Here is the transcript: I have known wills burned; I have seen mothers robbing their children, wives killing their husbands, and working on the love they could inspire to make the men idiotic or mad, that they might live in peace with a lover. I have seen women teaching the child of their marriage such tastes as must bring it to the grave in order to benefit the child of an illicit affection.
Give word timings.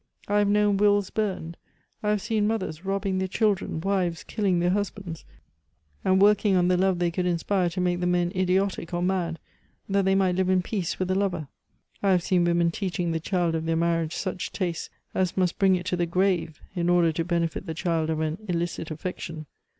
I 0.27 0.39
have 0.39 0.47
known 0.47 0.77
wills 0.77 1.11
burned; 1.11 1.57
I 2.01 2.09
have 2.09 2.23
seen 2.23 2.47
mothers 2.47 2.83
robbing 2.83 3.19
their 3.19 3.27
children, 3.27 3.79
wives 3.79 4.23
killing 4.23 4.57
their 4.59 4.71
husbands, 4.71 5.25
and 6.03 6.19
working 6.19 6.55
on 6.55 6.69
the 6.69 6.75
love 6.75 6.97
they 6.97 7.11
could 7.11 7.27
inspire 7.27 7.69
to 7.69 7.79
make 7.79 7.99
the 7.99 8.07
men 8.07 8.31
idiotic 8.35 8.95
or 8.95 9.03
mad, 9.03 9.37
that 9.87 10.05
they 10.05 10.15
might 10.15 10.33
live 10.37 10.49
in 10.49 10.63
peace 10.63 10.97
with 10.97 11.11
a 11.11 11.13
lover. 11.13 11.49
I 12.01 12.09
have 12.09 12.23
seen 12.23 12.45
women 12.45 12.71
teaching 12.71 13.11
the 13.11 13.19
child 13.19 13.53
of 13.53 13.67
their 13.67 13.75
marriage 13.75 14.15
such 14.15 14.51
tastes 14.51 14.89
as 15.13 15.37
must 15.37 15.59
bring 15.59 15.75
it 15.75 15.85
to 15.85 15.95
the 15.95 16.07
grave 16.07 16.59
in 16.75 16.89
order 16.89 17.11
to 17.11 17.23
benefit 17.23 17.67
the 17.67 17.75
child 17.75 18.09
of 18.09 18.21
an 18.21 18.39
illicit 18.47 18.89
affection. 18.89 19.45